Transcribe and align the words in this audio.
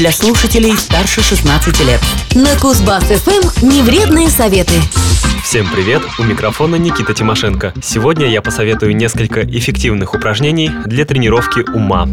для 0.00 0.12
слушателей 0.12 0.74
старше 0.78 1.20
16 1.20 1.78
лет. 1.80 2.00
На 2.34 2.54
Кузбасс-ФМ 2.54 3.66
невредные 3.66 4.30
советы. 4.30 4.72
Всем 5.44 5.68
привет! 5.70 6.00
У 6.18 6.22
микрофона 6.22 6.76
Никита 6.76 7.12
Тимошенко. 7.12 7.74
Сегодня 7.82 8.26
я 8.26 8.40
посоветую 8.40 8.96
несколько 8.96 9.42
эффективных 9.42 10.14
упражнений 10.14 10.70
для 10.86 11.04
тренировки 11.04 11.60
ума. 11.74 12.08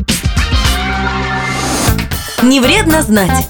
Не 2.44 2.60
вредно 2.60 3.02
знать. 3.04 3.48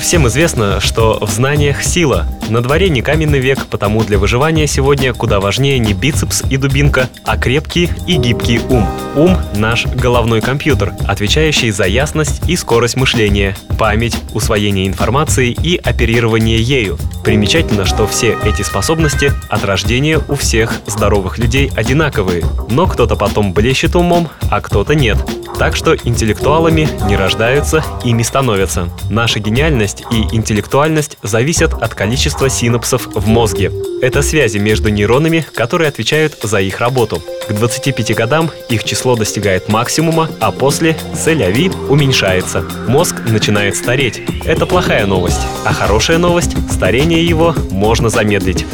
Всем 0.00 0.28
известно, 0.28 0.80
что 0.80 1.18
в 1.20 1.28
знаниях 1.28 1.82
сила. 1.82 2.28
На 2.48 2.60
дворе 2.60 2.90
не 2.90 3.00
каменный 3.00 3.38
век, 3.38 3.66
потому 3.70 4.04
для 4.04 4.18
выживания 4.18 4.66
сегодня 4.66 5.14
куда 5.14 5.40
важнее 5.40 5.78
не 5.78 5.94
бицепс 5.94 6.42
и 6.50 6.56
дубинка, 6.56 7.08
а 7.24 7.38
крепкий 7.38 7.90
и 8.06 8.16
гибкий 8.16 8.60
ум. 8.68 8.86
Ум— 9.16 9.38
наш 9.56 9.86
головной 9.86 10.40
компьютер, 10.40 10.92
отвечающий 11.06 11.70
за 11.70 11.84
ясность 11.84 12.48
и 12.48 12.56
скорость 12.56 12.96
мышления, 12.96 13.56
память, 13.78 14.16
усвоение 14.34 14.86
информации 14.86 15.50
и 15.50 15.76
оперирование 15.76 16.60
ею. 16.60 16.98
Примечательно, 17.24 17.86
что 17.86 18.06
все 18.06 18.36
эти 18.44 18.62
способности 18.62 19.32
от 19.48 19.64
рождения 19.64 20.20
у 20.28 20.34
всех 20.34 20.80
здоровых 20.86 21.38
людей 21.38 21.70
одинаковые, 21.74 22.44
но 22.68 22.86
кто-то 22.86 23.16
потом 23.16 23.54
блещет 23.54 23.96
умом, 23.96 24.28
а 24.50 24.60
кто-то 24.60 24.94
нет. 24.94 25.16
Так 25.58 25.76
что 25.76 25.94
интеллектуалами 25.94 26.88
не 27.06 27.16
рождаются, 27.16 27.84
ими 28.04 28.22
становятся. 28.22 28.88
Наша 29.08 29.38
гениальность 29.38 30.04
и 30.10 30.22
интеллектуальность 30.34 31.16
зависят 31.22 31.74
от 31.74 31.94
количества 31.94 32.48
синапсов 32.48 33.06
в 33.14 33.26
мозге. 33.28 33.70
Это 34.02 34.22
связи 34.22 34.58
между 34.58 34.88
нейронами, 34.90 35.46
которые 35.54 35.88
отвечают 35.88 36.38
за 36.42 36.60
их 36.60 36.80
работу. 36.80 37.22
К 37.48 37.52
25 37.52 38.14
годам 38.14 38.50
их 38.68 38.84
число 38.84 39.16
достигает 39.16 39.68
максимума, 39.68 40.28
а 40.40 40.50
после 40.50 40.96
целяви 41.14 41.70
уменьшается. 41.88 42.64
Мозг 42.88 43.16
начинает 43.28 43.76
стареть. 43.76 44.22
Это 44.44 44.66
плохая 44.66 45.06
новость. 45.06 45.40
А 45.64 45.72
хорошая 45.72 46.18
новость– 46.18 46.56
старение 46.70 47.24
его 47.24 47.54
можно 47.70 48.08
замедлить. 48.08 48.66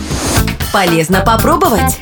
Полезно 0.73 1.21
попробовать. 1.21 1.99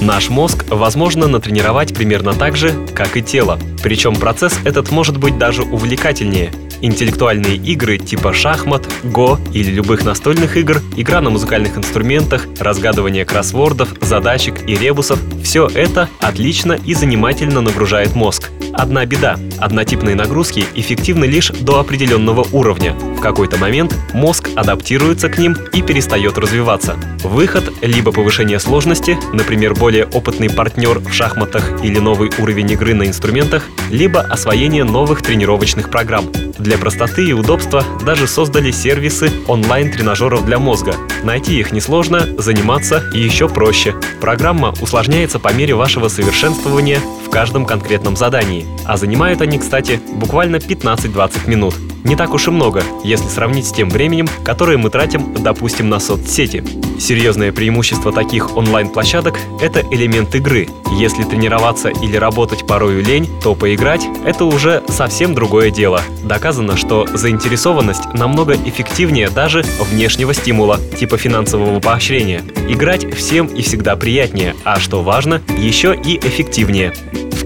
Наш 0.00 0.28
мозг 0.28 0.66
возможно 0.68 1.26
натренировать 1.26 1.94
примерно 1.94 2.34
так 2.34 2.54
же, 2.54 2.74
как 2.94 3.16
и 3.16 3.22
тело. 3.22 3.58
Причем 3.82 4.16
процесс 4.16 4.58
этот 4.64 4.90
может 4.90 5.16
быть 5.16 5.38
даже 5.38 5.62
увлекательнее. 5.62 6.52
Интеллектуальные 6.82 7.56
игры 7.56 7.96
типа 7.96 8.34
шахмат, 8.34 8.86
го 9.02 9.38
или 9.54 9.70
любых 9.70 10.04
настольных 10.04 10.58
игр, 10.58 10.82
игра 10.96 11.22
на 11.22 11.30
музыкальных 11.30 11.78
инструментах, 11.78 12.46
разгадывание 12.60 13.24
кроссвордов, 13.24 13.88
задачек 14.02 14.68
и 14.68 14.76
ребусов– 14.76 15.18
все 15.42 15.66
это 15.66 16.10
отлично 16.20 16.74
и 16.74 16.92
занимательно 16.92 17.62
нагружает 17.62 18.14
мозг. 18.14 18.50
Одна 18.74 19.06
беда– 19.06 19.38
однотипные 19.58 20.14
нагрузки 20.14 20.64
эффективны 20.74 21.24
лишь 21.24 21.50
до 21.50 21.80
определенного 21.80 22.46
уровня. 22.52 22.92
В 22.92 23.20
какой-то 23.20 23.56
момент 23.56 23.94
мозг 24.12 24.50
адаптируется 24.54 25.28
к 25.28 25.38
ним 25.38 25.56
и 25.72 25.82
перестает 25.82 26.38
развиваться. 26.38 26.96
Выход– 27.22 27.72
либо 27.82 28.12
повышение 28.12 28.60
сложности, 28.60 29.18
например, 29.32 29.74
более 29.74 30.06
опытный 30.06 30.50
партнер 30.50 30.98
в 30.98 31.12
шахматах 31.12 31.84
или 31.84 31.98
новый 31.98 32.30
уровень 32.38 32.70
игры 32.72 32.94
на 32.94 33.06
инструментах, 33.06 33.64
либо 33.90 34.20
освоение 34.20 34.84
новых 34.84 35.22
тренировочных 35.22 35.90
программ. 35.90 36.30
Для 36.58 36.78
простоты 36.78 37.26
и 37.26 37.32
удобства 37.32 37.84
даже 38.04 38.26
создали 38.26 38.70
сервисы 38.70 39.30
онлайн-тренажеров 39.46 40.46
для 40.46 40.58
мозга. 40.58 40.94
Найти 41.22 41.58
их 41.58 41.72
несложно, 41.72 42.26
заниматься 42.38 43.02
еще 43.12 43.48
проще. 43.48 43.94
Программа 44.20 44.74
усложняется 44.80 45.38
по 45.38 45.52
мере 45.52 45.74
вашего 45.74 46.08
совершенствования 46.08 47.00
в 47.26 47.30
каждом 47.30 47.66
конкретном 47.66 48.16
задании. 48.16 48.66
А 48.84 48.96
занимают 48.96 49.40
они, 49.40 49.58
кстати, 49.58 50.00
буквально 50.14 50.56
15-20 50.56 51.48
минут. 51.48 51.74
Не 52.06 52.14
так 52.14 52.34
уж 52.34 52.46
и 52.46 52.52
много, 52.52 52.84
если 53.02 53.26
сравнить 53.26 53.66
с 53.66 53.72
тем 53.72 53.90
временем, 53.90 54.28
которое 54.44 54.78
мы 54.78 54.90
тратим, 54.90 55.34
допустим, 55.42 55.88
на 55.88 55.98
соцсети. 55.98 56.62
Серьезное 57.00 57.50
преимущество 57.50 58.12
таких 58.12 58.56
онлайн-площадок— 58.56 59.36
это 59.60 59.82
элемент 59.90 60.32
игры. 60.36 60.68
Если 60.92 61.24
тренироваться 61.24 61.88
или 61.88 62.16
работать 62.16 62.64
порою 62.64 63.02
лень, 63.02 63.28
то 63.42 63.56
поиграть— 63.56 64.06
это 64.24 64.44
уже 64.44 64.84
совсем 64.86 65.34
другое 65.34 65.72
дело. 65.72 66.00
Доказано, 66.22 66.76
что 66.76 67.08
заинтересованность 67.12 68.14
намного 68.14 68.54
эффективнее 68.54 69.28
даже 69.28 69.64
внешнего 69.90 70.32
стимула, 70.32 70.78
типа 70.96 71.18
финансового 71.18 71.80
поощрения. 71.80 72.44
Играть 72.68 73.12
всем 73.16 73.46
и 73.48 73.62
всегда 73.62 73.96
приятнее, 73.96 74.54
а 74.62 74.78
что 74.78 75.02
важно, 75.02 75.42
еще 75.58 75.92
и 75.96 76.18
эффективнее 76.18 76.92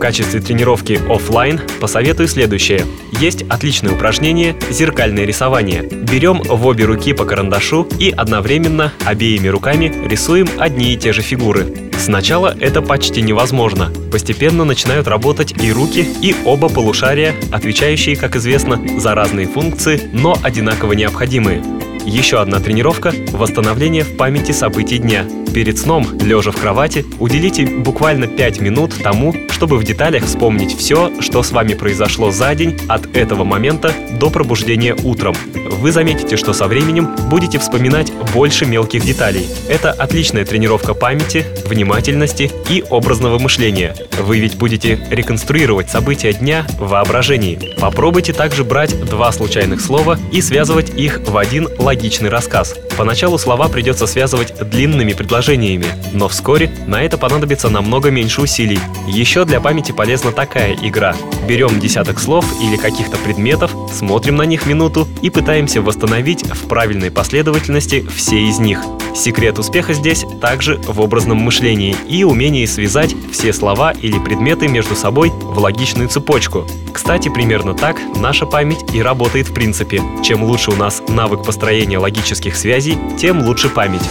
качестве 0.00 0.41
тренировки 0.41 1.00
офлайн 1.09 1.61
посоветую 1.81 2.27
следующее. 2.27 2.84
Есть 3.21 3.43
отличное 3.43 3.93
упражнение 3.93 4.56
«Зеркальное 4.71 5.25
рисование». 5.25 5.83
Берем 5.83 6.43
в 6.43 6.66
обе 6.66 6.84
руки 6.87 7.12
по 7.12 7.25
карандашу 7.25 7.87
и 7.99 8.11
одновременно 8.11 8.93
обеими 9.05 9.47
руками 9.47 9.93
рисуем 10.09 10.49
одни 10.59 10.94
и 10.94 10.97
те 10.97 11.12
же 11.12 11.22
фигуры. 11.22 11.66
Сначала 11.99 12.56
это 12.59 12.81
почти 12.81 13.21
невозможно. 13.21 13.93
Постепенно 14.11 14.65
начинают 14.65 15.06
работать 15.06 15.55
и 15.62 15.71
руки, 15.71 16.09
и 16.22 16.34
оба 16.44 16.71
полушария, 16.71 17.34
отвечающие, 17.53 18.17
как 18.17 18.37
известно, 18.37 18.81
за 18.99 19.15
разные 19.15 19.47
функции, 19.47 20.11
но 20.15 20.37
одинаково 20.43 20.94
необходимые. 20.94 21.62
Еще 22.05 22.41
одна 22.41 22.61
тренировка– 22.61 23.12
восстановление 23.33 24.05
в 24.05 24.16
памяти 24.16 24.53
событий 24.53 24.99
дня. 24.99 25.27
Перед 25.53 25.78
сном, 25.78 26.06
лежа 26.21 26.53
в 26.53 26.56
кровати, 26.56 27.05
уделите 27.19 27.66
буквально 27.66 28.28
5 28.28 28.61
минут 28.61 28.94
тому, 29.03 29.34
чтобы 29.50 29.78
в 29.78 29.84
деталях 29.84 30.25
вспомнить 30.25 30.77
все, 30.77 31.11
что 31.21 31.43
с 31.43 31.50
вами 31.50 31.75
произошло 31.75 32.31
за 32.31 32.55
день 32.55 32.78
от 32.88 33.16
этого 33.16 33.43
момента 33.43 33.93
до 34.21 34.31
пробуждения 34.31 34.94
утром. 35.03 35.34
Вы 35.81 35.91
заметите, 35.91 36.37
что 36.37 36.53
со 36.53 36.69
временем 36.69 37.16
будете 37.28 37.59
вспоминать 37.59 38.12
больше 38.32 38.65
мелких 38.65 39.05
деталей. 39.05 39.47
Это 39.69 39.91
отличная 39.91 40.44
тренировка 40.44 40.94
памяти, 40.94 41.44
внимательности 41.67 42.50
и 42.69 42.84
образного 42.88 43.38
мышления. 43.38 43.97
Вы 44.21 44.38
ведь 44.38 44.56
будете 44.56 45.00
реконструировать 45.11 45.91
события 45.91 46.32
дня 46.32 46.65
в 46.78 46.88
воображении. 46.88 47.75
Попробуйте 47.81 48.32
также 48.32 48.62
брать 48.62 48.99
два 49.06 49.32
случайных 49.32 49.81
слова 49.81 50.19
и 50.31 50.41
связывать 50.41 50.91
их 50.97 51.21
в 51.27 51.37
один 51.37 51.69
логичный 51.90 52.28
рассказ. 52.28 52.76
Поначалу 52.96 53.36
слова 53.36 53.68
придется 53.68 54.06
связывать 54.06 54.54
длинными 54.70 55.12
предложениями, 55.12 55.86
но 56.12 56.28
вскоре 56.28 56.70
на 56.86 57.02
это 57.02 57.18
понадобится 57.18 57.68
намного 57.68 58.12
меньше 58.12 58.42
усилий. 58.42 58.78
Еще 59.08 59.44
для 59.44 59.60
памяти 59.60 59.90
полезна 59.90 60.30
такая 60.30 60.76
игра. 60.80 61.16
Берем 61.48 61.80
десяток 61.80 62.20
слов 62.20 62.44
или 62.62 62.76
каких-то 62.76 63.16
предметов, 63.16 63.72
смотрим 63.92 64.36
на 64.36 64.44
них 64.44 64.66
минуту 64.66 65.08
и 65.20 65.30
пытаемся 65.30 65.82
восстановить 65.82 66.44
в 66.44 66.68
правильной 66.68 67.10
последовательности 67.10 68.06
все 68.14 68.40
из 68.40 68.60
них. 68.60 68.84
Секрет 69.12 69.58
успеха 69.58 69.92
здесь 69.92 70.24
также 70.40 70.76
в 70.86 71.00
образном 71.00 71.38
мышлении 71.38 71.96
и 72.08 72.22
умении 72.22 72.66
связать 72.66 73.16
все 73.32 73.52
слова 73.52 73.90
или 73.90 74.20
предметы 74.20 74.68
между 74.68 74.94
собой 74.94 75.30
в 75.30 75.58
логичную 75.58 76.08
цепочку. 76.08 76.68
Кстати, 76.92 77.28
примерно 77.28 77.74
так 77.74 77.96
наша 78.14 78.46
память 78.46 78.94
и 78.94 79.02
работает 79.02 79.48
в 79.48 79.54
принципе. 79.54 80.00
Чем 80.22 80.44
лучше 80.44 80.70
у 80.70 80.76
нас 80.76 81.02
навык 81.08 81.44
построения 81.44 81.79
логических 81.98 82.56
связей, 82.56 82.98
тем 83.18 83.42
лучше 83.42 83.68
память. 83.68 84.02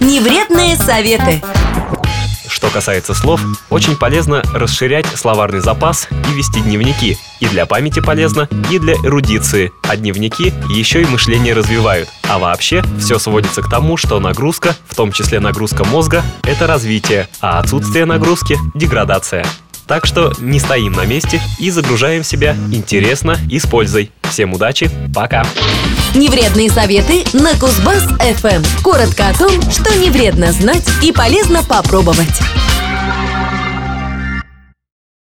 Невредные 0.00 0.76
советы. 0.76 1.42
Что 2.60 2.68
касается 2.68 3.14
слов, 3.14 3.40
очень 3.70 3.96
полезно 3.96 4.42
расширять 4.52 5.06
словарный 5.06 5.60
запас 5.60 6.08
и 6.10 6.34
вести 6.34 6.60
дневники. 6.60 7.16
И 7.38 7.46
для 7.46 7.64
памяти 7.64 8.00
полезно, 8.00 8.48
и 8.70 8.78
для 8.78 8.94
эрудиции. 8.94 9.72
А 9.88 9.96
дневники 9.96 10.52
еще 10.68 11.00
и 11.00 11.06
мышление 11.06 11.54
развивают. 11.54 12.08
А 12.28 12.38
вообще, 12.38 12.82
все 12.98 13.18
сводится 13.18 13.62
к 13.62 13.70
тому, 13.70 13.96
что 13.96 14.20
нагрузка, 14.20 14.76
в 14.88 14.94
том 14.94 15.12
числе 15.12 15.40
нагрузка 15.40 15.84
мозга, 15.84 16.22
это 16.42 16.66
развитие, 16.66 17.28
а 17.40 17.60
отсутствие 17.60 18.04
нагрузки— 18.04 18.58
деградация. 18.74 19.46
Так 19.86 20.04
что 20.04 20.32
не 20.38 20.60
стоим 20.60 20.92
на 20.92 21.06
месте 21.06 21.40
и 21.58 21.70
загружаем 21.70 22.24
себя 22.24 22.54
интересно 22.70 23.38
и 23.48 23.58
с 23.58 23.66
пользой. 23.66 24.10
Всем 24.22 24.52
удачи, 24.52 24.90
пока! 25.14 25.44
Невредные 26.14 26.68
советы 26.68 27.24
на 27.32 27.50
Кузбасс 27.54 28.04
FM. 28.18 28.66
Коротко 28.82 29.28
о 29.28 29.34
том, 29.34 29.70
что 29.70 29.94
не 29.96 30.10
вредно 30.10 30.50
знать 30.52 30.86
и 31.02 31.12
полезно 31.12 31.62
попробовать. 31.62 32.49